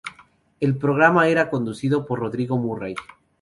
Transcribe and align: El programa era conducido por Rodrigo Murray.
El 0.59 0.77
programa 0.77 1.27
era 1.27 1.51
conducido 1.51 2.07
por 2.07 2.19
Rodrigo 2.21 2.57
Murray. 2.57 2.95